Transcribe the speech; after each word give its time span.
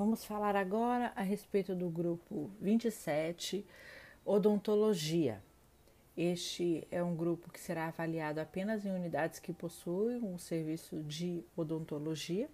Vamos 0.00 0.24
falar 0.24 0.56
agora 0.56 1.12
a 1.14 1.20
respeito 1.20 1.74
do 1.74 1.90
grupo 1.90 2.50
27, 2.58 3.66
Odontologia. 4.24 5.42
Este 6.16 6.88
é 6.90 7.02
um 7.02 7.14
grupo 7.14 7.52
que 7.52 7.60
será 7.60 7.88
avaliado 7.88 8.40
apenas 8.40 8.86
em 8.86 8.92
unidades 8.92 9.38
que 9.38 9.52
possuem 9.52 10.16
um 10.24 10.38
serviço 10.38 11.02
de 11.02 11.44
odontologia, 11.54 12.48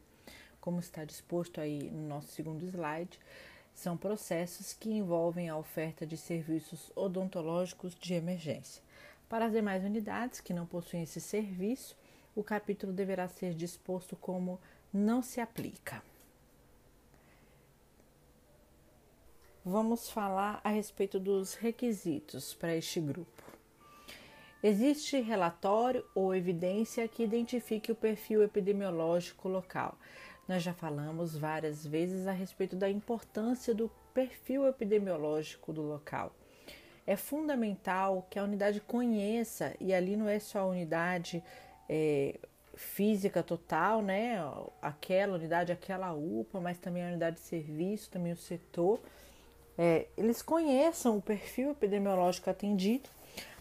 como 0.60 0.80
está 0.80 1.04
disposto 1.04 1.60
aí 1.60 1.88
no 1.88 2.08
nosso 2.08 2.32
segundo 2.32 2.64
slide. 2.64 3.16
São 3.72 3.96
processos 3.96 4.72
que 4.72 4.90
envolvem 4.90 5.48
a 5.48 5.56
oferta 5.56 6.04
de 6.04 6.16
serviços 6.16 6.90
odontológicos 6.96 7.94
de 7.94 8.14
emergência. 8.14 8.82
Para 9.28 9.46
as 9.46 9.52
demais 9.52 9.84
unidades 9.84 10.40
que 10.40 10.52
não 10.52 10.66
possuem 10.66 11.04
esse 11.04 11.20
serviço, 11.20 11.96
o 12.34 12.42
capítulo 12.42 12.92
deverá 12.92 13.28
ser 13.28 13.54
disposto 13.54 14.16
como 14.16 14.58
não 14.92 15.22
se 15.22 15.40
aplica. 15.40 16.02
Vamos 19.68 20.08
falar 20.08 20.60
a 20.62 20.68
respeito 20.68 21.18
dos 21.18 21.54
requisitos 21.54 22.54
para 22.54 22.76
este 22.76 23.00
grupo. 23.00 23.42
Existe 24.62 25.20
relatório 25.20 26.04
ou 26.14 26.32
evidência 26.32 27.08
que 27.08 27.24
identifique 27.24 27.90
o 27.90 27.96
perfil 27.96 28.44
epidemiológico 28.44 29.48
local. 29.48 29.98
Nós 30.46 30.62
já 30.62 30.72
falamos 30.72 31.36
várias 31.36 31.84
vezes 31.84 32.28
a 32.28 32.32
respeito 32.32 32.76
da 32.76 32.88
importância 32.88 33.74
do 33.74 33.90
perfil 34.14 34.68
epidemiológico 34.68 35.72
do 35.72 35.82
local. 35.82 36.32
É 37.04 37.16
fundamental 37.16 38.24
que 38.30 38.38
a 38.38 38.44
unidade 38.44 38.80
conheça, 38.80 39.74
e 39.80 39.92
ali 39.92 40.16
não 40.16 40.28
é 40.28 40.38
só 40.38 40.60
a 40.60 40.66
unidade 40.66 41.42
é, 41.88 42.38
física 42.76 43.42
total, 43.42 44.00
né? 44.00 44.38
Aquela 44.80 45.34
unidade, 45.34 45.72
aquela 45.72 46.12
UPA, 46.12 46.60
mas 46.60 46.78
também 46.78 47.04
a 47.04 47.08
unidade 47.08 47.36
de 47.36 47.42
serviço, 47.42 48.10
também 48.10 48.32
o 48.32 48.36
setor 48.36 49.00
é, 49.78 50.06
eles 50.16 50.42
conheçam 50.42 51.18
o 51.18 51.22
perfil 51.22 51.72
epidemiológico 51.72 52.48
atendido, 52.48 53.08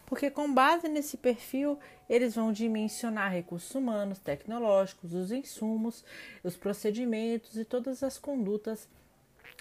porque 0.05 0.29
com 0.29 0.53
base 0.53 0.87
nesse 0.87 1.17
perfil 1.17 1.79
eles 2.09 2.35
vão 2.35 2.53
dimensionar 2.53 3.31
recursos 3.31 3.73
humanos, 3.73 4.19
tecnológicos, 4.19 5.13
os 5.13 5.31
insumos, 5.31 6.03
os 6.43 6.55
procedimentos 6.55 7.57
e 7.57 7.65
todas 7.65 8.03
as 8.03 8.17
condutas 8.17 8.87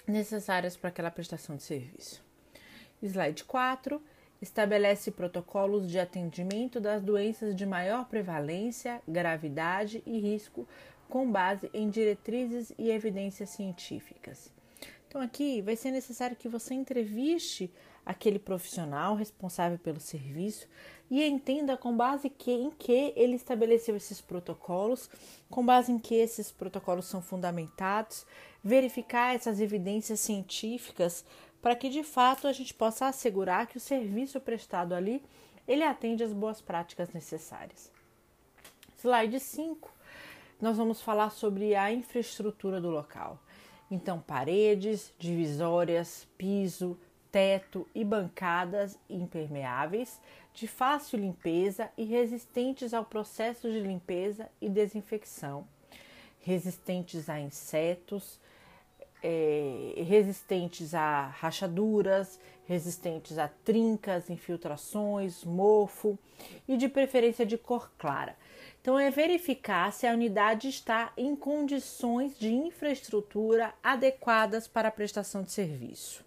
necessárias 0.07 0.77
para 0.77 0.89
aquela 0.89 1.11
prestação 1.11 1.55
de 1.55 1.63
serviço. 1.63 2.23
Slide 3.01 3.43
4 3.43 4.01
estabelece 4.41 5.11
protocolos 5.11 5.89
de 5.89 5.99
atendimento 5.99 6.79
das 6.79 7.01
doenças 7.01 7.55
de 7.55 7.65
maior 7.65 8.05
prevalência, 8.05 9.01
gravidade 9.07 10.03
e 10.05 10.19
risco 10.19 10.67
com 11.09 11.29
base 11.29 11.69
em 11.73 11.89
diretrizes 11.89 12.71
e 12.77 12.91
evidências 12.91 13.49
científicas. 13.49 14.51
Então, 15.15 15.23
aqui 15.23 15.61
vai 15.61 15.77
ser 15.77 15.91
necessário 15.91 16.35
que 16.35 16.49
você 16.49 16.73
entreviste 16.73 17.71
aquele 18.05 18.37
profissional 18.37 19.15
responsável 19.15 19.79
pelo 19.79 20.01
serviço 20.01 20.67
e 21.09 21.23
entenda 21.23 21.77
com 21.77 21.95
base 21.95 22.29
que, 22.29 22.51
em 22.51 22.69
que 22.69 23.13
ele 23.15 23.37
estabeleceu 23.37 23.95
esses 23.95 24.19
protocolos, 24.19 25.09
com 25.49 25.65
base 25.65 25.89
em 25.89 25.97
que 25.97 26.15
esses 26.15 26.51
protocolos 26.51 27.05
são 27.05 27.21
fundamentados, 27.21 28.25
verificar 28.61 29.33
essas 29.33 29.61
evidências 29.61 30.19
científicas 30.19 31.23
para 31.61 31.77
que 31.77 31.87
de 31.87 32.03
fato 32.03 32.45
a 32.45 32.51
gente 32.51 32.73
possa 32.73 33.05
assegurar 33.05 33.67
que 33.67 33.77
o 33.77 33.79
serviço 33.79 34.41
prestado 34.41 34.93
ali 34.93 35.23
ele 35.65 35.83
atende 35.83 36.25
às 36.25 36.33
boas 36.33 36.59
práticas 36.59 37.13
necessárias. 37.13 37.89
Slide 38.97 39.39
5, 39.39 39.89
nós 40.59 40.75
vamos 40.75 41.01
falar 41.01 41.29
sobre 41.29 41.73
a 41.73 41.89
infraestrutura 41.89 42.81
do 42.81 42.89
local. 42.89 43.39
Então, 43.89 44.19
paredes, 44.19 45.13
divisórias, 45.19 46.27
piso, 46.37 46.97
teto 47.31 47.87
e 47.93 48.03
bancadas 48.03 48.97
impermeáveis, 49.09 50.21
de 50.53 50.67
fácil 50.67 51.19
limpeza 51.19 51.89
e 51.97 52.05
resistentes 52.05 52.93
ao 52.93 53.03
processo 53.03 53.69
de 53.69 53.79
limpeza 53.79 54.49
e 54.61 54.69
desinfecção, 54.69 55.67
resistentes 56.39 57.29
a 57.29 57.39
insetos, 57.39 58.39
é, 59.21 60.03
resistentes 60.07 60.93
a 60.93 61.27
rachaduras, 61.27 62.39
resistentes 62.65 63.37
a 63.37 63.47
trincas, 63.47 64.29
infiltrações, 64.29 65.43
mofo 65.43 66.17
e 66.67 66.77
de 66.77 66.87
preferência 66.87 67.45
de 67.45 67.57
cor 67.57 67.91
clara. 67.97 68.35
Então, 68.85 68.99
é 68.99 69.09
verificar 69.09 69.91
se 69.91 70.05
a 70.05 70.13
unidade 70.13 70.69
está 70.69 71.11
em 71.17 71.35
condições 71.35 72.37
de 72.37 72.53
infraestrutura 72.53 73.73
adequadas 73.81 74.67
para 74.67 74.89
a 74.89 74.91
prestação 74.91 75.41
de 75.41 75.51
serviço. 75.51 76.23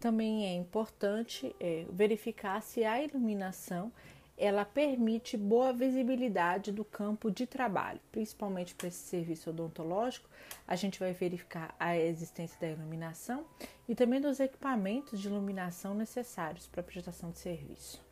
Também 0.00 0.44
é 0.44 0.52
importante 0.52 1.54
é, 1.60 1.86
verificar 1.92 2.60
se 2.60 2.84
a 2.84 3.00
iluminação 3.00 3.92
ela 4.36 4.64
permite 4.64 5.36
boa 5.36 5.72
visibilidade 5.72 6.72
do 6.72 6.84
campo 6.84 7.30
de 7.30 7.46
trabalho, 7.46 8.00
principalmente 8.10 8.74
para 8.74 8.88
esse 8.88 9.06
serviço 9.06 9.50
odontológico. 9.50 10.28
A 10.66 10.74
gente 10.74 10.98
vai 10.98 11.12
verificar 11.12 11.72
a 11.78 11.96
existência 11.96 12.58
da 12.60 12.68
iluminação 12.68 13.44
e 13.88 13.94
também 13.94 14.20
dos 14.20 14.40
equipamentos 14.40 15.20
de 15.20 15.28
iluminação 15.28 15.94
necessários 15.94 16.66
para 16.66 16.80
a 16.80 16.84
prestação 16.84 17.30
de 17.30 17.38
serviço. 17.38 18.11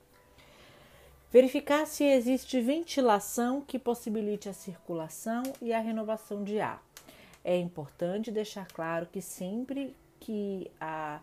Verificar 1.33 1.87
se 1.87 2.03
existe 2.03 2.61
ventilação 2.61 3.61
que 3.61 3.79
possibilite 3.79 4.49
a 4.49 4.53
circulação 4.53 5.45
e 5.63 5.73
a 5.73 5.79
renovação 5.79 6.43
de 6.43 6.59
ar. 6.59 6.83
É 7.45 7.57
importante 7.57 8.33
deixar 8.33 8.67
claro 8.67 9.07
que 9.07 9.23
sempre 9.23 9.95
que 10.19 10.69
a, 10.81 11.21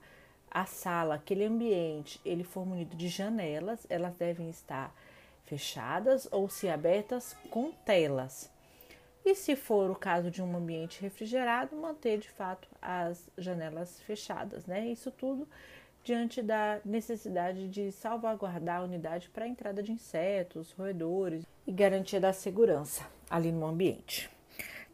a 0.50 0.66
sala, 0.66 1.16
aquele 1.16 1.44
ambiente, 1.44 2.22
ele 2.24 2.46
for 2.46 2.66
munido 2.66 2.96
de 2.96 3.10
janelas, 3.10 3.86
elas 3.90 4.16
devem 4.16 4.50
estar 4.50 4.96
fechadas 5.46 6.26
ou 6.32 6.48
se 6.48 6.70
abertas 6.70 7.36
com 7.50 7.72
telas. 7.72 8.50
E 9.26 9.36
se 9.36 9.58
for 9.58 9.92
o 9.92 9.96
caso 9.96 10.32
de 10.32 10.42
um 10.42 10.56
ambiente 10.56 11.02
refrigerado, 11.02 11.76
manter 11.76 12.18
de 12.18 12.30
fato 12.30 12.66
as 12.82 13.30
janelas 13.38 14.00
fechadas, 14.04 14.66
né? 14.66 14.88
Isso 14.88 15.12
tudo 15.12 15.46
diante 16.08 16.42
da 16.42 16.80
necessidade 16.86 17.68
de 17.68 17.92
salvaguardar 17.92 18.80
a 18.80 18.84
unidade 18.86 19.30
para 19.30 19.44
a 19.44 19.48
entrada 19.48 19.84
de 19.84 19.92
insetos, 19.92 20.72
roedores 20.72 21.46
e 21.68 21.72
garantia 21.72 22.18
da 22.18 22.32
segurança 22.32 23.06
ali 23.30 23.52
no 23.52 23.66
ambiente. 23.66 24.30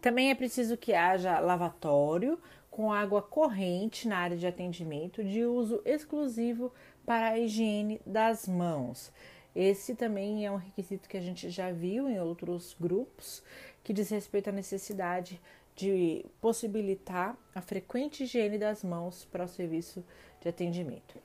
Também 0.02 0.32
é 0.32 0.36
preciso 0.36 0.76
que 0.76 0.92
haja 0.92 1.40
lavatório 1.40 2.40
com 2.72 2.92
água 2.92 3.22
corrente 3.22 4.08
na 4.08 4.18
área 4.18 4.36
de 4.36 4.48
atendimento 4.48 5.24
de 5.24 5.46
uso 5.46 5.84
exclusivo 5.86 6.74
para 7.06 7.28
a 7.28 7.40
higiene 7.40 8.02
das 8.08 8.48
mãos. 8.48 9.12
Esse 9.56 9.94
também 9.94 10.44
é 10.44 10.52
um 10.52 10.56
requisito 10.56 11.08
que 11.08 11.16
a 11.18 11.22
gente 11.22 11.48
já 11.52 11.72
viu 11.72 12.10
em 12.10 12.20
outros 12.20 12.76
grupos, 12.80 13.44
que 13.84 13.94
diz 13.94 14.10
respeito 14.10 14.50
à 14.50 14.52
necessidade 14.52 15.40
de 15.76 16.26
possibilitar 16.42 17.38
a 17.54 17.62
frequente 17.62 18.24
higiene 18.24 18.58
das 18.58 18.84
mãos 18.84 19.26
para 19.26 19.46
o 19.46 19.48
serviço 19.48 20.04
de 20.44 20.50
atendimento. 20.50 21.18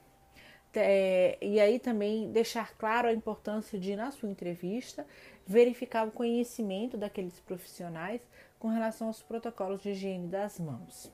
É, 0.74 1.36
e 1.40 1.58
aí 1.58 1.78
também 1.78 2.30
deixar 2.30 2.72
claro 2.76 3.08
a 3.08 3.12
importância 3.12 3.78
de, 3.78 3.96
na 3.96 4.10
sua 4.10 4.30
entrevista, 4.30 5.04
verificar 5.46 6.06
o 6.06 6.12
conhecimento 6.12 6.96
daqueles 6.96 7.40
profissionais 7.40 8.20
com 8.58 8.68
relação 8.68 9.08
aos 9.08 9.22
protocolos 9.22 9.82
de 9.82 9.90
higiene 9.90 10.28
das 10.28 10.58
mãos. 10.58 11.10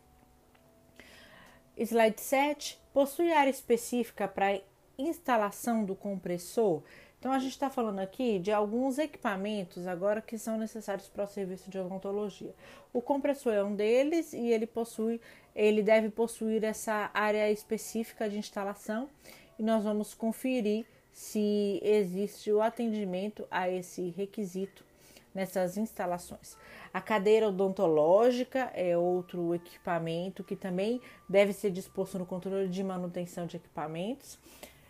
Slide 1.77 2.21
7. 2.21 2.81
Possui 2.93 3.33
área 3.33 3.51
específica 3.51 4.29
para 4.29 4.61
instalação 4.99 5.85
do 5.85 5.95
compressor? 5.95 6.83
Então, 7.19 7.33
a 7.33 7.39
gente 7.39 7.53
está 7.53 7.71
falando 7.71 8.01
aqui 8.01 8.39
de 8.39 8.53
alguns 8.53 8.99
equipamentos 8.99 9.87
agora 9.87 10.21
que 10.21 10.37
são 10.37 10.59
necessários 10.59 11.09
para 11.09 11.25
o 11.25 11.27
serviço 11.27 11.71
de 11.71 11.79
odontologia. 11.79 12.55
O 12.93 13.01
compressor 13.01 13.55
é 13.55 13.65
um 13.65 13.75
deles 13.75 14.35
e 14.35 14.51
ele 14.53 14.67
possui, 14.67 15.19
ele 15.55 15.83
deve 15.83 16.11
possuir 16.11 16.65
essa 16.65 17.11
área 17.15 17.51
específica 17.51 18.29
de 18.29 18.39
instalação 18.39 19.09
e 19.59 19.63
nós 19.63 19.85
vamos 19.85 20.15
conferir 20.15 20.85
se 21.13 21.81
existe 21.83 22.51
o 22.51 22.61
atendimento 22.61 23.47
a 23.51 23.69
esse 23.71 24.11
requisito 24.11 24.85
nessas 25.35 25.77
instalações. 25.77 26.57
A 26.93 27.01
cadeira 27.01 27.49
odontológica 27.49 28.71
é 28.75 28.97
outro 28.97 29.55
equipamento 29.55 30.45
que 30.45 30.55
também 30.57 31.01
deve 31.29 31.53
ser 31.53 31.71
disposto 31.71 32.19
no 32.19 32.27
controle 32.27 32.69
de 32.69 32.83
manutenção 32.83 33.47
de 33.47 33.57
equipamentos 33.57 34.39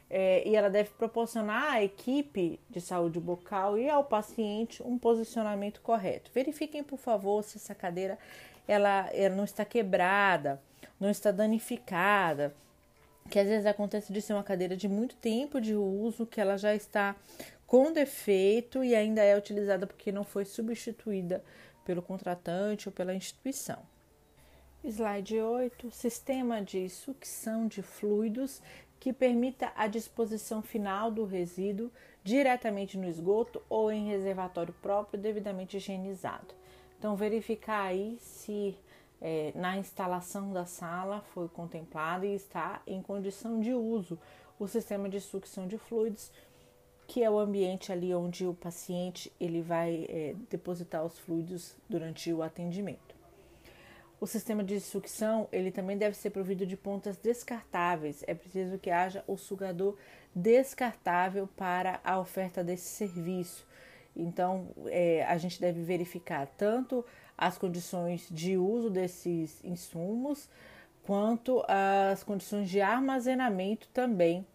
é, 0.09 0.47
e 0.47 0.55
ela 0.55 0.69
deve 0.69 0.91
proporcionar 0.91 1.73
à 1.73 1.83
equipe 1.83 2.61
de 2.69 2.81
saúde 2.81 3.19
bucal 3.19 3.79
e 3.79 3.89
ao 3.89 4.05
paciente 4.05 4.83
um 4.83 4.99
posicionamento 4.99 5.81
correto. 5.81 6.31
Verifiquem, 6.35 6.85
por 6.85 6.99
favor, 6.99 7.43
se 7.43 7.57
essa 7.57 7.75
cadeira 7.75 8.19
ela, 8.67 9.09
ela 9.13 9.35
não 9.35 9.45
está 9.45 9.65
quebrada, 9.65 10.61
não 10.99 11.11
está 11.11 11.31
danificada, 11.31 12.55
que 13.31 13.39
às 13.39 13.49
vezes 13.49 13.67
acontece 13.67 14.13
de 14.13 14.21
ser 14.21 14.35
uma 14.35 14.45
cadeira 14.45 14.77
de 14.77 14.89
muito 14.89 15.17
tempo 15.17 15.61
de 15.61 15.75
uso, 15.75 16.27
que 16.27 16.41
ela 16.41 16.57
já 16.57 16.75
está 16.75 17.17
com 17.67 17.93
defeito 17.93 18.85
e 18.85 18.95
ainda 18.95 19.23
é 19.23 19.37
utilizada 19.37 19.87
porque 19.87 20.13
não 20.13 20.25
foi 20.25 20.45
substituída 20.45 21.43
pelo 21.85 22.03
contratante 22.03 22.89
ou 22.89 22.93
pela 22.93 23.15
instituição. 23.15 23.79
Slide 24.83 25.41
8. 25.41 25.91
Sistema 25.91 26.61
de 26.61 26.89
sucção 26.91 27.67
de 27.67 27.83
fluidos 27.83 28.61
que 29.01 29.13
permita 29.13 29.73
a 29.77 29.87
disposição 29.87 30.63
final 30.63 31.11
do 31.11 31.25
resíduo 31.25 31.91
diretamente 32.23 32.97
no 32.97 33.09
esgoto 33.09 33.63
ou 33.69 33.91
em 33.91 34.09
reservatório 34.09 34.75
próprio 34.81 35.21
devidamente 35.21 35.77
higienizado. 35.77 36.55
Então, 37.05 37.15
verificar 37.15 37.83
aí 37.83 38.17
se 38.19 38.75
é, 39.21 39.53
na 39.55 39.77
instalação 39.77 40.55
da 40.55 40.65
sala 40.65 41.21
foi 41.35 41.47
contemplado 41.49 42.25
e 42.25 42.35
está 42.35 42.81
em 42.87 43.03
condição 43.03 43.61
de 43.61 43.75
uso 43.75 44.19
o 44.59 44.67
sistema 44.67 45.06
de 45.06 45.21
sucção 45.21 45.69
de 45.69 45.77
fluidos, 45.77 46.33
que 47.06 47.23
é 47.23 47.31
o 47.31 47.39
ambiente 47.39 47.93
ali 47.93 48.15
onde 48.15 48.47
o 48.47 48.55
paciente 48.55 49.31
ele 49.39 49.61
vai 49.61 50.06
é, 50.09 50.35
depositar 50.49 51.05
os 51.05 51.19
fluidos 51.19 51.77
durante 51.91 52.33
o 52.33 52.43
atendimento. 52.43 53.15
O 54.19 54.27
sistema 54.27 54.65
de 54.65 54.81
sucção 54.81 55.47
ele 55.53 55.71
também 55.71 55.99
deve 55.99 56.17
ser 56.17 56.31
provido 56.31 56.65
de 56.65 56.75
pontas 56.75 57.19
descartáveis. 57.19 58.25
É 58.27 58.33
preciso 58.33 58.79
que 58.79 58.91
haja 58.91 59.23
o 59.27 59.37
sugador 59.37 59.95
descartável 60.35 61.47
para 61.55 62.01
a 62.03 62.19
oferta 62.19 62.65
desse 62.65 62.89
serviço. 62.89 63.67
Então, 64.17 64.69
é, 64.87 65.25
a 65.25 65.37
gente 65.37 65.61
deve 65.61 65.83
verificar 65.83 66.47
tanto 66.57 67.05
as 67.37 67.59
condições 67.59 68.29
de 68.31 68.57
uso 68.57 68.89
desses 68.89 69.63
insumos, 69.65 70.49
quanto 71.03 71.63
as 71.69 72.23
condições 72.23 72.71
de 72.71 72.81
armazenamento 72.81 73.89
também 73.93 74.47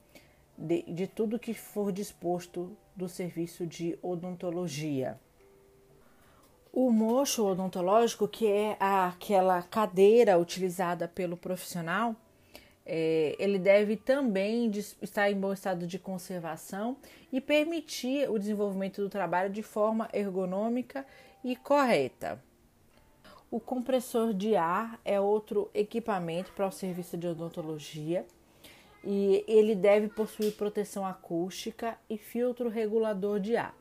de, 0.57 0.83
de 0.83 1.07
tudo 1.07 1.39
que 1.39 1.53
for 1.53 1.91
disposto 1.91 2.75
do 2.95 3.07
serviço 3.07 3.65
de 3.65 3.97
odontologia. 4.01 5.19
O 6.71 6.91
mocho 6.91 7.45
odontológico, 7.45 8.27
que 8.27 8.45
é 8.47 8.77
aquela 8.79 9.61
cadeira 9.61 10.37
utilizada 10.37 11.07
pelo 11.07 11.35
profissional, 11.35 12.15
é, 12.91 13.35
ele 13.37 13.59
deve 13.59 13.95
também 13.95 14.71
estar 14.99 15.29
em 15.29 15.39
bom 15.39 15.53
estado 15.53 15.85
de 15.85 15.99
conservação 15.99 16.97
e 17.31 17.39
permitir 17.39 18.27
o 18.27 18.39
desenvolvimento 18.39 18.99
do 18.99 19.07
trabalho 19.07 19.51
de 19.51 19.61
forma 19.61 20.09
ergonômica 20.11 21.05
e 21.43 21.55
correta. 21.55 22.43
O 23.51 23.59
compressor 23.59 24.33
de 24.33 24.55
ar 24.55 24.99
é 25.05 25.21
outro 25.21 25.69
equipamento 25.71 26.51
para 26.53 26.65
o 26.65 26.71
serviço 26.71 27.15
de 27.15 27.27
odontologia 27.27 28.25
e 29.03 29.45
ele 29.47 29.75
deve 29.75 30.07
possuir 30.07 30.55
proteção 30.55 31.05
acústica 31.05 31.95
e 32.09 32.17
filtro 32.17 32.69
regulador 32.69 33.39
de 33.39 33.55
ar. 33.55 33.77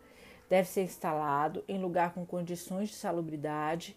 Deve 0.50 0.68
ser 0.68 0.82
instalado 0.82 1.64
em 1.66 1.80
lugar 1.80 2.12
com 2.12 2.26
condições 2.26 2.90
de 2.90 2.94
salubridade 2.94 3.96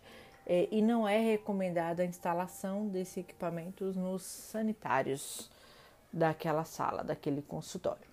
é, 0.54 0.68
e 0.70 0.82
não 0.82 1.08
é 1.08 1.18
recomendada 1.18 2.04
a 2.04 2.06
instalação 2.06 2.90
desses 2.90 3.16
equipamentos 3.16 3.96
nos 3.96 4.22
sanitários 4.24 5.50
daquela 6.12 6.66
sala, 6.66 7.06
daquele 7.06 7.42
consultório. 7.42 8.04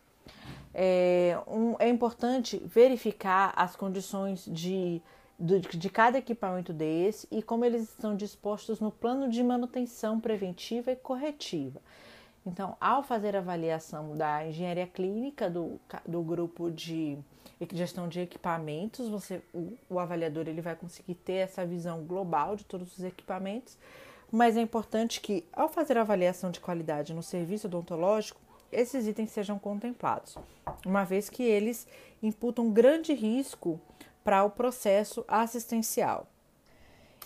É, 0.72 1.36
um, 1.48 1.74
é 1.80 1.88
importante 1.88 2.62
verificar 2.64 3.52
as 3.56 3.74
condições 3.74 4.44
de, 4.46 5.02
de, 5.36 5.58
de 5.58 5.90
cada 5.90 6.18
equipamento 6.18 6.72
desse 6.72 7.26
e 7.28 7.42
como 7.42 7.64
eles 7.64 7.82
estão 7.82 8.14
dispostos 8.14 8.78
no 8.78 8.92
plano 8.92 9.28
de 9.28 9.42
manutenção 9.42 10.20
preventiva 10.20 10.92
e 10.92 10.96
corretiva. 10.96 11.82
Então, 12.48 12.78
ao 12.80 13.02
fazer 13.02 13.36
a 13.36 13.40
avaliação 13.40 14.16
da 14.16 14.46
engenharia 14.46 14.86
clínica 14.86 15.50
do, 15.50 15.78
do 16.06 16.22
grupo 16.22 16.70
de 16.70 17.18
gestão 17.74 18.08
de 18.08 18.20
equipamentos, 18.20 19.06
você, 19.06 19.42
o, 19.52 19.76
o 19.90 19.98
avaliador 19.98 20.48
ele 20.48 20.62
vai 20.62 20.74
conseguir 20.74 21.14
ter 21.14 21.34
essa 21.34 21.66
visão 21.66 22.02
global 22.04 22.56
de 22.56 22.64
todos 22.64 22.96
os 22.96 23.04
equipamentos, 23.04 23.76
mas 24.32 24.56
é 24.56 24.62
importante 24.62 25.20
que, 25.20 25.44
ao 25.52 25.68
fazer 25.68 25.98
a 25.98 26.00
avaliação 26.00 26.50
de 26.50 26.58
qualidade 26.58 27.12
no 27.12 27.22
serviço 27.22 27.66
odontológico, 27.66 28.40
esses 28.72 29.06
itens 29.06 29.30
sejam 29.30 29.58
contemplados, 29.58 30.38
uma 30.86 31.04
vez 31.04 31.28
que 31.28 31.42
eles 31.42 31.86
imputam 32.22 32.70
grande 32.70 33.12
risco 33.12 33.78
para 34.24 34.42
o 34.42 34.50
processo 34.50 35.22
assistencial. 35.28 36.26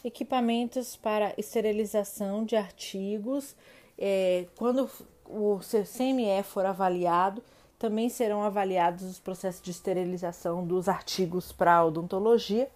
Equipamentos 0.03 0.97
para 0.97 1.33
esterilização 1.39 2.45
de 2.45 2.57
artigos, 2.57 3.55
é, 3.97 4.47
quando 4.57 4.91
o 5.33 5.61
CME 5.61 6.43
for 6.45 6.67
avaliado, 6.67 7.43
também 7.79 8.09
serão 8.09 8.45
avaliados 8.45 9.03
os 9.03 9.19
processos 9.19 9.61
de 9.61 9.71
esterilização 9.71 10.65
dos 10.65 10.89
artigos 10.89 11.51
para 11.51 11.85
odontologia. 11.85 12.69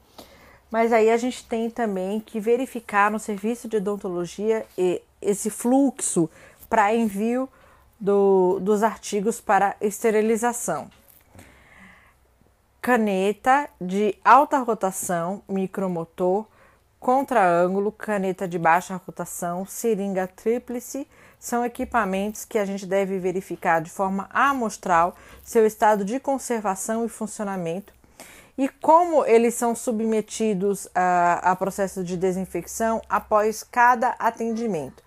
Mas 0.71 0.93
aí 0.93 1.11
a 1.11 1.17
gente 1.17 1.45
tem 1.45 1.71
também 1.71 2.19
que 2.19 2.41
verificar 2.41 3.11
no 3.11 3.19
serviço 3.19 3.69
de 3.69 3.77
odontologia 3.77 4.67
esse 5.23 5.49
fluxo 5.49 6.29
para 6.69 6.93
envio 6.93 7.49
do, 8.01 8.59
dos 8.61 8.83
artigos 8.83 9.41
para 9.41 9.77
esterilização. 9.81 10.91
Caneta 12.83 13.69
de 13.81 14.17
alta 14.25 14.59
rotação, 14.59 15.43
micromotor, 15.49 16.47
contra-ângulo, 16.99 17.93
caneta 17.93 18.49
de 18.49 18.59
baixa 18.59 19.01
rotação, 19.07 19.65
seringa 19.65 20.27
tríplice 20.27 21.07
são 21.39 21.65
equipamentos 21.65 22.45
que 22.45 22.59
a 22.59 22.65
gente 22.65 22.87
deve 22.87 23.19
verificar 23.19 23.81
de 23.81 23.91
forma 23.91 24.29
amostral 24.33 25.15
seu 25.45 25.67
estado 25.67 26.05
de 26.05 26.19
conservação 26.19 27.05
e 27.05 27.09
funcionamento 27.09 27.93
e 28.59 28.69
como 28.69 29.25
eles 29.27 29.55
são 29.55 29.75
submetidos 29.75 30.89
a, 30.95 31.53
a 31.53 31.57
processo 31.57 32.03
de 32.03 32.17
desinfecção 32.17 33.03
após 33.09 33.63
cada 33.63 34.11
atendimento. 34.19 35.03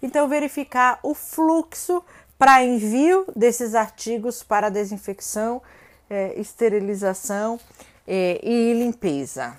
Então, 0.00 0.28
verificar 0.28 0.98
o 1.02 1.14
fluxo 1.14 2.02
para 2.38 2.64
envio 2.64 3.24
desses 3.34 3.74
artigos 3.74 4.42
para 4.42 4.68
desinfecção, 4.68 5.62
é, 6.08 6.38
esterilização 6.40 7.58
é, 8.06 8.40
e 8.42 8.72
limpeza. 8.74 9.56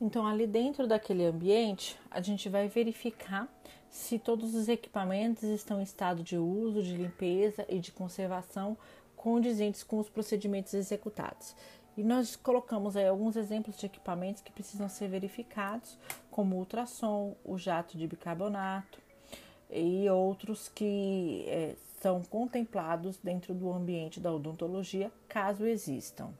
Então, 0.00 0.26
ali 0.26 0.46
dentro 0.46 0.86
daquele 0.86 1.24
ambiente, 1.24 1.98
a 2.10 2.20
gente 2.20 2.48
vai 2.48 2.68
verificar 2.68 3.48
se 3.88 4.18
todos 4.18 4.54
os 4.54 4.68
equipamentos 4.68 5.44
estão 5.44 5.80
em 5.80 5.84
estado 5.84 6.22
de 6.22 6.36
uso, 6.36 6.82
de 6.82 6.96
limpeza 6.96 7.64
e 7.68 7.78
de 7.78 7.92
conservação 7.92 8.76
condizentes 9.16 9.82
com 9.82 9.98
os 9.98 10.08
procedimentos 10.08 10.74
executados. 10.74 11.54
E 11.96 12.02
nós 12.02 12.34
colocamos 12.34 12.96
aí 12.96 13.06
alguns 13.06 13.36
exemplos 13.36 13.76
de 13.78 13.86
equipamentos 13.86 14.42
que 14.42 14.50
precisam 14.50 14.88
ser 14.88 15.08
verificados, 15.08 15.96
como 16.30 16.56
o 16.56 16.58
ultrassom, 16.58 17.36
o 17.44 17.56
jato 17.56 17.96
de 17.96 18.06
bicarbonato 18.06 18.98
e 19.70 20.08
outros 20.10 20.68
que 20.68 21.44
é, 21.46 21.76
são 22.00 22.20
contemplados 22.22 23.16
dentro 23.22 23.54
do 23.54 23.72
ambiente 23.72 24.18
da 24.18 24.32
odontologia, 24.32 25.10
caso 25.28 25.64
existam. 25.64 26.34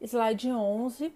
Slide 0.00 0.52
11 0.52 1.12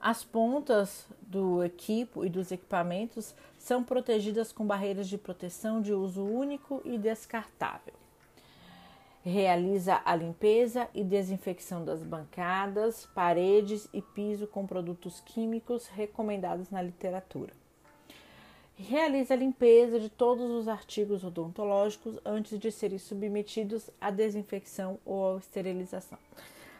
as 0.00 0.22
pontas 0.22 1.06
do 1.20 1.64
equipo 1.64 2.24
e 2.24 2.28
dos 2.28 2.52
equipamentos 2.52 3.34
são 3.58 3.82
protegidas 3.82 4.52
com 4.52 4.66
barreiras 4.66 5.08
de 5.08 5.18
proteção 5.18 5.80
de 5.80 5.92
uso 5.92 6.24
único 6.24 6.80
e 6.84 6.98
descartável. 6.98 7.94
Realiza 9.24 10.00
a 10.04 10.14
limpeza 10.14 10.88
e 10.94 11.02
desinfecção 11.02 11.84
das 11.84 12.02
bancadas, 12.02 13.06
paredes 13.12 13.88
e 13.92 14.00
piso 14.00 14.46
com 14.46 14.64
produtos 14.64 15.20
químicos 15.20 15.88
recomendados 15.88 16.70
na 16.70 16.80
literatura. 16.80 17.52
Realiza 18.76 19.34
a 19.34 19.36
limpeza 19.36 19.98
de 19.98 20.10
todos 20.10 20.50
os 20.50 20.68
artigos 20.68 21.24
odontológicos 21.24 22.20
antes 22.24 22.58
de 22.58 22.70
serem 22.70 22.98
submetidos 22.98 23.90
à 24.00 24.10
desinfecção 24.10 24.98
ou 25.04 25.34
à 25.34 25.38
esterilização. 25.38 26.18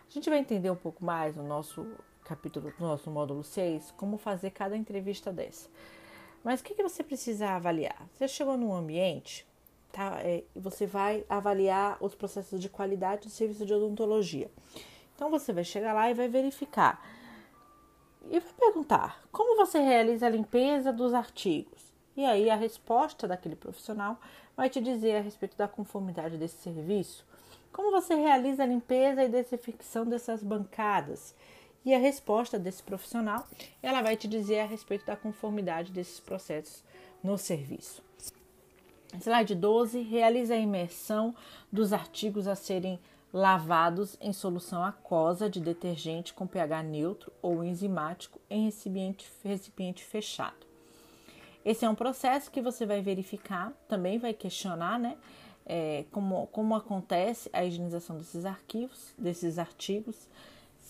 A 0.09 0.13
gente 0.13 0.31
vai 0.31 0.39
entender 0.39 0.71
um 0.71 0.77
pouco 0.77 1.05
mais 1.05 1.35
no 1.35 1.43
nosso 1.43 1.85
capítulo 2.27 2.73
do 2.77 2.85
nosso 2.85 3.09
módulo 3.09 3.45
6, 3.45 3.93
como 3.97 4.19
fazer 4.19 4.51
cada 4.51 4.77
entrevista 4.77 5.33
dessa. 5.33 5.71
Mas 6.43 6.61
o 6.61 6.65
que, 6.65 6.75
que 6.75 6.83
você 6.83 7.03
precisa 7.03 7.51
avaliar? 7.51 8.09
Você 8.13 8.27
chegou 8.27 8.57
num 8.57 8.75
ambiente, 8.75 9.47
tá? 9.93 10.19
É, 10.23 10.43
você 10.55 10.87
vai 10.87 11.25
avaliar 11.29 11.97
os 12.01 12.17
processos 12.17 12.61
de 12.61 12.69
qualidade 12.69 13.23
do 13.23 13.31
serviço 13.31 13.65
de 13.65 13.73
odontologia. 13.73 14.51
Então 15.15 15.31
você 15.31 15.53
vai 15.53 15.63
chegar 15.63 15.93
lá 15.93 16.11
e 16.11 16.15
vai 16.15 16.29
verificar. 16.29 17.01
E 18.29 18.41
vai 18.41 18.53
perguntar 18.59 19.25
como 19.31 19.57
você 19.57 19.79
realiza 19.79 20.27
a 20.27 20.31
limpeza 20.31 20.93
dos 20.93 21.15
artigos. 21.15 21.93
E 22.17 22.25
aí 22.25 22.51
a 22.51 22.57
resposta 22.57 23.29
daquele 23.29 23.55
profissional 23.55 24.19
vai 24.57 24.69
te 24.69 24.81
dizer 24.81 25.17
a 25.17 25.21
respeito 25.21 25.57
da 25.57 25.69
conformidade 25.69 26.37
desse 26.37 26.57
serviço. 26.57 27.25
Como 27.73 27.93
você 27.93 28.15
realiza 28.15 28.65
a 28.65 28.67
limpeza 28.67 29.23
e 29.23 29.29
desinfecção 29.29 30.05
dessas 30.05 30.43
bancadas? 30.43 31.35
E 31.87 31.95
a 31.95 31.99
resposta 31.99 32.59
desse 32.59 32.83
profissional, 32.83 33.47
ela 33.81 34.03
vai 34.03 34.17
te 34.17 34.27
dizer 34.27 34.59
a 34.59 34.67
respeito 34.67 35.07
da 35.07 35.15
conformidade 35.15 35.93
desses 35.93 36.19
processos 36.19 36.83
no 37.23 37.39
serviço. 37.39 38.03
Slide 39.21 39.55
12 39.55 40.03
realiza 40.03 40.55
a 40.55 40.59
imersão 40.59 41.33
dos 41.71 41.93
artigos 41.93 42.49
a 42.49 42.57
serem 42.57 42.99
lavados 43.33 44.17
em 44.21 44.33
solução 44.33 44.83
aquosa 44.83 45.49
de 45.49 45.61
detergente 45.61 46.35
com 46.35 46.45
pH 46.45 46.83
neutro 46.83 47.33
ou 47.41 47.63
enzimático 47.63 48.41
em 48.51 48.65
recipiente, 48.65 49.31
recipiente 49.45 50.03
fechado. 50.03 50.67
Esse 51.65 51.85
é 51.85 51.89
um 51.89 51.95
processo 51.95 52.51
que 52.51 52.61
você 52.61 52.85
vai 52.85 53.01
verificar, 53.01 53.73
também 53.89 54.19
vai 54.19 54.35
questionar, 54.35 54.99
né? 54.99 55.17
É, 55.65 56.05
como, 56.11 56.49
como 56.49 56.75
acontece 56.75 57.49
a 57.53 57.65
higienização 57.65 58.19
desses 58.19 58.45
arquivos, 58.45 59.13
desses 59.19 59.59
artigos, 59.59 60.29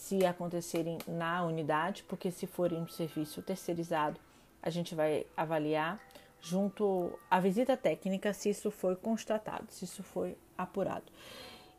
se 0.07 0.25
acontecerem 0.25 0.99
na 1.09 1.45
unidade, 1.45 2.05
porque 2.05 2.31
se 2.31 2.47
forem 2.47 2.81
um 2.81 2.87
serviço 2.87 3.43
terceirizado, 3.43 4.21
a 4.63 4.71
gente 4.71 4.95
vai 4.95 5.27
avaliar 5.37 6.01
junto 6.41 7.19
à 7.29 7.41
visita 7.41 7.77
técnica 7.77 8.33
se 8.33 8.51
isso 8.51 8.71
foi 8.71 8.95
constatado, 8.95 9.67
se 9.69 9.85
isso 9.85 10.05
foi 10.05 10.37
apurado. 10.57 11.07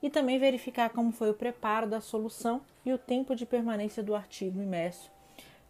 E 0.03 0.09
também 0.09 0.37
verificar 0.37 0.89
como 0.89 1.13
foi 1.13 1.29
o 1.29 1.33
preparo 1.33 1.87
da 1.87 2.01
solução 2.01 2.61
e 2.85 2.91
o 2.91 2.97
tempo 2.97 3.33
de 3.33 3.45
permanência 3.45 4.03
do 4.03 4.13
artigo 4.13 4.61
imerso, 4.61 5.09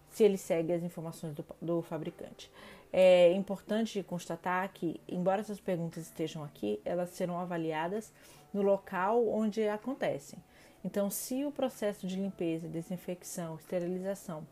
se 0.10 0.24
ele 0.24 0.38
segue 0.38 0.74
as 0.74 0.82
informações 0.82 1.36
do, 1.36 1.46
do 1.62 1.84
fabricante. 1.84 2.52
É 2.92 3.34
importante 3.34 4.02
constatar 4.02 4.68
que, 4.74 5.00
embora 5.08 5.42
essas 5.42 5.60
perguntas 5.60 6.06
estejam 6.06 6.44
aqui, 6.44 6.82
elas 6.84 7.12
serão 7.12 7.38
avaliadas 7.38 8.12
no 8.52 8.64
local 8.64 9.28
onde 9.30 9.68
acontecem. 9.68 10.40
Então, 10.84 11.10
se 11.10 11.44
o 11.44 11.52
processo 11.52 12.08
de 12.08 12.16
limpeza, 12.16 12.68
desinfecção, 12.68 13.56
esterilização 13.56 14.48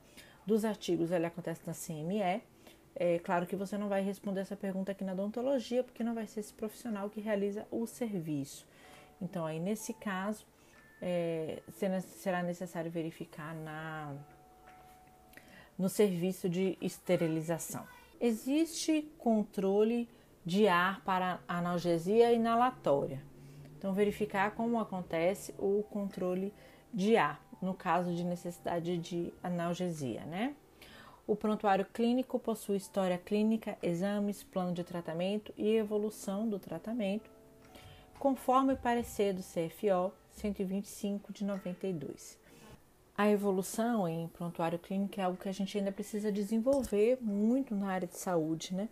dos 0.46 0.66
artigos 0.66 1.12
ele 1.12 1.26
acontece 1.26 1.62
na 1.66 1.74
CME, 1.74 2.42
é 2.96 3.20
claro 3.20 3.46
que 3.46 3.56
você 3.56 3.78
não 3.78 3.90
vai 3.90 4.02
responder 4.02 4.42
essa 4.42 4.56
pergunta 4.56 4.92
aqui 4.92 5.04
na 5.04 5.14
odontologia, 5.14 5.84
porque 5.84 6.04
não 6.04 6.14
vai 6.14 6.28
ser 6.28 6.40
esse 6.40 6.54
profissional 6.54 7.10
que 7.10 7.20
realiza 7.20 7.68
o 7.70 7.86
serviço. 7.86 8.66
Então, 9.22 9.46
aí 9.46 9.60
nesse 9.60 9.94
caso, 9.94 10.46
é, 11.02 11.62
será 12.02 12.42
necessário 12.42 12.90
verificar 12.90 13.54
na, 13.54 14.14
no 15.78 15.90
serviço 15.90 16.50
de 16.50 16.78
esterilização. 16.82 17.86
Existe 18.20 19.02
controle 19.18 20.08
de 20.46 20.68
ar 20.68 21.02
para 21.02 21.40
analgesia 21.48 22.32
inalatória. 22.32 23.22
Então, 23.86 23.94
verificar 23.94 24.50
como 24.56 24.80
acontece 24.80 25.54
o 25.60 25.84
controle 25.92 26.52
de 26.92 27.16
ar 27.18 27.40
no 27.62 27.76
caso 27.76 28.16
de 28.16 28.24
necessidade 28.24 28.98
de 28.98 29.32
analgesia, 29.44 30.26
né? 30.26 30.56
O 31.28 31.36
prontuário 31.36 31.86
clínico 31.94 32.40
possui 32.40 32.78
história 32.78 33.16
clínica, 33.16 33.78
exames, 33.84 34.42
plano 34.42 34.74
de 34.74 34.84
tratamento 34.84 35.54
e 35.56 35.76
evolução 35.76 36.50
do 36.50 36.58
tratamento, 36.58 37.30
conforme 38.18 38.76
parecer 38.76 39.34
do 39.36 39.44
CFO 39.44 40.12
125 40.32 41.32
de 41.32 41.46
92. 41.46 42.40
A 43.16 43.30
evolução 43.30 44.08
em 44.08 44.28
prontuário 44.30 44.80
clínico 44.80 45.22
é 45.22 45.24
algo 45.26 45.38
que 45.38 45.48
a 45.48 45.54
gente 45.54 45.78
ainda 45.78 45.92
precisa 45.92 46.32
desenvolver 46.32 47.20
muito 47.22 47.76
na 47.76 47.90
área 47.92 48.08
de 48.08 48.18
saúde, 48.18 48.74
né? 48.74 48.90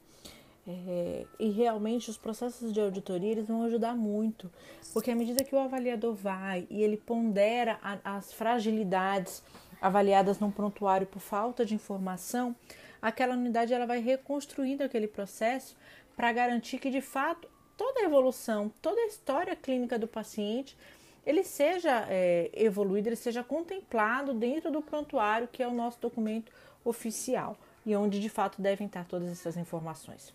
É, 0.65 1.25
e 1.38 1.50
realmente 1.50 2.10
os 2.10 2.17
processos 2.17 2.72
de 2.72 2.79
auditoria 2.79 3.32
eles 3.32 3.48
vão 3.48 3.63
ajudar 3.63 3.93
muito, 3.96 4.50
porque 4.93 5.12
à 5.12 5.15
medida 5.15 5.43
que 5.43 5.53
o 5.53 5.60
avaliador 5.60 6.13
vai 6.13 6.65
e 6.70 6.82
ele 6.82 6.96
pondera 6.96 7.77
a, 7.84 8.15
as 8.15 8.32
fragilidades 8.32 9.43
avaliadas 9.82 10.39
num 10.39 10.50
prontuário 10.50 11.05
por 11.05 11.20
falta 11.20 11.65
de 11.65 11.75
informação, 11.75 12.55
aquela 13.01 13.34
unidade 13.34 13.74
ela 13.74 13.86
vai 13.86 14.00
reconstruindo 14.00 14.84
aquele 14.84 15.05
processo 15.05 15.75
para 16.15 16.32
garantir 16.32 16.77
que 16.77 16.89
de 16.89 17.01
fato 17.01 17.46
toda 17.75 18.00
a 18.00 18.03
evolução, 18.05 18.72
toda 18.82 19.01
a 19.01 19.08
história 19.08 19.58
clínica 19.58 20.00
do 20.00 20.08
paciente 20.08 20.77
ele 21.25 21.43
seja 21.43 22.05
é, 22.10 22.50
evoluído, 22.53 23.10
ele 23.10 23.17
seja 23.17 23.43
contemplado 23.43 24.34
dentro 24.34 24.72
do 24.72 24.82
prontuário, 24.82 25.50
que 25.51 25.62
é 25.62 25.67
o 25.67 25.74
nosso 25.74 26.00
documento 26.00 26.53
oficial 26.86 27.58
e 27.86 27.93
onde 27.96 28.22
de 28.22 28.29
fato 28.29 28.62
devem 28.62 28.88
estar 28.88 29.05
todas 29.05 29.29
essas 29.29 29.58
informações. 29.58 30.34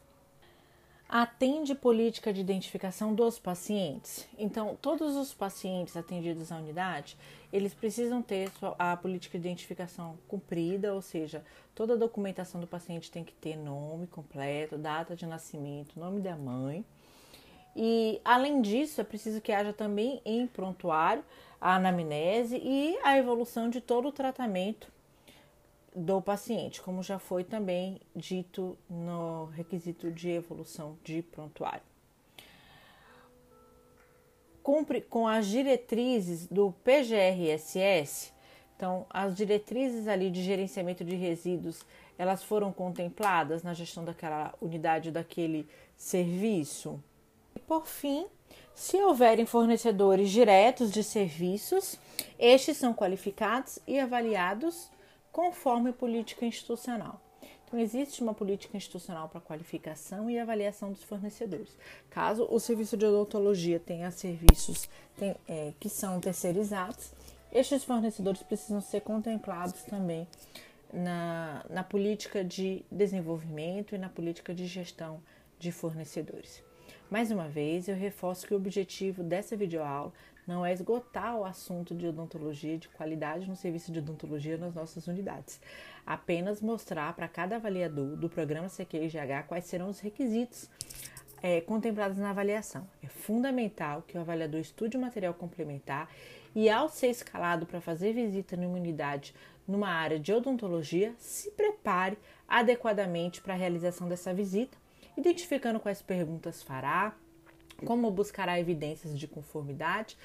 Atende 1.09 1.75
política 1.75 2.33
de 2.33 2.41
identificação 2.41 3.15
dos 3.15 3.39
pacientes. 3.39 4.29
Então, 4.37 4.77
todos 4.81 5.17
os 5.17 5.33
pacientes 5.33 5.97
atendidos 5.97 6.51
na 6.51 6.59
unidade, 6.59 7.17
eles 7.51 7.73
precisam 7.73 8.21
ter 8.21 8.53
a 8.79 8.95
política 8.95 9.39
de 9.39 9.47
identificação 9.47 10.19
cumprida, 10.29 10.93
ou 10.95 11.01
seja, 11.01 11.43
toda 11.75 11.95
a 11.95 11.97
documentação 11.97 12.61
do 12.61 12.67
paciente 12.67 13.11
tem 13.11 13.25
que 13.25 13.33
ter 13.33 13.57
nome 13.57 14.07
completo, 14.07 14.77
data 14.77 15.17
de 15.17 15.25
nascimento, 15.25 15.99
nome 15.99 16.21
da 16.21 16.37
mãe 16.37 16.85
e 17.81 18.21
além 18.25 18.61
disso, 18.61 19.01
é 19.01 19.05
preciso 19.05 19.41
que 19.41 19.53
haja 19.53 19.73
também 19.73 20.21
em 20.25 20.49
prontuário 20.49 21.25
a 21.61 21.77
anamnese 21.77 22.57
e 22.57 22.99
a 23.05 23.17
evolução 23.17 23.71
de 23.71 23.81
todo 23.81 24.09
o 24.09 24.13
tratamento 24.13 24.91
do 25.95 26.21
paciente, 26.21 26.81
como 26.81 27.03
já 27.03 27.19
foi 27.19 27.45
também 27.45 28.01
dito 28.15 28.79
no 28.89 29.47
requisito 29.47 30.11
de 30.11 30.31
evolução 30.31 30.99
de 31.03 31.23
prontuário. 31.23 31.83
Cumpre 34.63 35.01
com 35.01 35.27
as 35.27 35.47
diretrizes 35.47 36.47
do 36.47 36.73
PGRSS, 36.85 38.33
então 38.77 39.07
as 39.09 39.35
diretrizes 39.35 40.07
ali 40.07 40.31
de 40.31 40.43
gerenciamento 40.43 41.05
de 41.05 41.17
resíduos, 41.17 41.85
elas 42.19 42.43
foram 42.43 42.73
contempladas 42.73 43.63
na 43.63 43.73
gestão 43.73 44.05
daquela 44.05 44.55
unidade, 44.61 45.11
daquele 45.11 45.67
serviço. 45.97 47.03
Por 47.67 47.87
fim, 47.87 48.27
se 48.75 48.97
houverem 48.99 49.47
fornecedores 49.47 50.31
diretos 50.31 50.93
de 50.93 51.03
serviços, 51.03 51.99
estes 52.39 52.77
são 52.77 52.95
qualificados 52.95 53.79
e 53.87 53.99
avaliados 53.99 54.91
conforme 55.39 55.93
política 55.93 56.45
institucional. 56.45 57.21
Então, 57.65 57.79
existe 57.79 58.25
uma 58.25 58.35
política 58.35 58.77
institucional 58.77 59.29
para 59.29 59.41
qualificação 59.41 60.29
e 60.29 60.37
avaliação 60.37 60.91
dos 60.91 61.05
fornecedores. 61.05 61.79
Caso 62.11 62.45
o 62.51 62.59
serviço 62.59 62.97
de 62.97 63.07
odontologia 63.07 63.79
tenha 63.79 64.11
serviços 64.11 64.91
tem, 65.17 65.37
é, 65.47 65.73
que 65.79 65.89
são 65.89 66.19
terceirizados, 66.19 67.13
estes 67.53 67.85
fornecedores 67.85 68.43
precisam 68.43 68.81
ser 68.81 69.03
contemplados 69.03 69.85
também 69.85 70.27
na, 70.93 71.65
na 71.71 71.85
política 71.85 72.43
de 72.43 72.85
desenvolvimento 72.91 73.95
e 73.95 73.99
na 73.99 74.09
política 74.09 74.53
de 74.53 74.67
gestão 74.67 75.23
de 75.57 75.71
fornecedores. 75.71 76.65
Mais 77.09 77.31
uma 77.31 77.49
vez, 77.49 77.87
eu 77.87 77.95
reforço 77.95 78.45
que 78.45 78.55
o 78.55 78.57
objetivo 78.57 79.23
dessa 79.23 79.57
videoaula 79.57 80.13
não 80.49 80.65
é 80.65 80.73
esgotar 80.73 81.37
o 81.37 81.45
assunto 81.45 81.95
de 81.95 82.07
odontologia 82.07 82.79
de 82.79 82.89
qualidade 82.89 83.49
no 83.49 83.55
serviço 83.55 83.93
de 83.93 83.99
odontologia 83.99 84.57
nas 84.57 84.75
nossas 84.75 85.07
unidades, 85.07 85.61
apenas 86.07 86.63
mostrar 86.63 87.13
para 87.13 87.29
cada 87.29 87.57
avaliador 87.57 88.17
do 88.17 88.31
programa 88.31 88.69
CQIGH 88.69 89.45
quais 89.47 89.67
serão 89.67 89.91
os 89.91 90.01
requisitos 90.01 90.71
é, 91.43 91.61
contemplados 91.61 92.17
na 92.17 92.31
avaliação. 92.31 92.89
É 93.03 93.07
fundamental 93.07 94.03
que 94.09 94.17
o 94.17 94.21
avaliador 94.21 94.61
estude 94.61 94.97
o 94.97 95.01
material 95.01 95.35
complementar 95.35 96.09
e, 96.55 96.71
ao 96.71 96.89
ser 96.89 97.11
escalado 97.11 97.67
para 97.67 97.81
fazer 97.81 98.15
visita 98.15 98.57
numa 98.57 98.77
unidade 98.77 99.35
numa 99.67 99.91
área 99.91 100.19
de 100.19 100.33
odontologia, 100.33 101.15
se 101.19 101.51
prepare 101.51 102.17
adequadamente 102.49 103.43
para 103.43 103.53
a 103.53 103.57
realização 103.57 104.09
dessa 104.09 104.33
visita 104.33 104.79
identificando 105.19 105.81
quais 105.81 106.01
perguntas 106.01 106.63
fará, 106.63 107.13
como 107.85 108.11
buscará 108.11 108.59
evidências 108.59 109.19
de 109.19 109.29
conformidade 109.29 110.17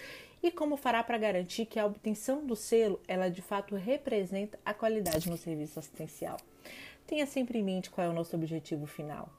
e 0.41 0.51
como 0.51 0.75
fará 0.75 1.03
para 1.03 1.17
garantir 1.17 1.65
que 1.65 1.79
a 1.79 1.86
obtenção 1.86 2.45
do 2.45 2.55
selo 2.55 3.00
ela 3.07 3.29
de 3.29 3.41
fato 3.41 3.75
representa 3.75 4.60
a 4.65 4.74
qualidade 4.74 5.29
no 5.29 5.38
serviço 5.38 5.79
assistencial. 5.79 6.38
Tenha 7.07 7.25
sempre 7.25 7.60
em 7.60 7.63
mente 7.63 7.89
qual 7.89 8.07
é 8.07 8.10
o 8.10 8.13
nosso 8.13 8.36
objetivo 8.36 8.86
final. 8.86 9.29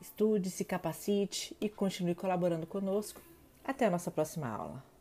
Estude, 0.00 0.50
se 0.50 0.64
capacite 0.64 1.56
e 1.60 1.68
continue 1.68 2.14
colaborando 2.14 2.66
conosco. 2.66 3.20
Até 3.64 3.86
a 3.86 3.90
nossa 3.90 4.10
próxima 4.10 4.48
aula. 4.48 4.95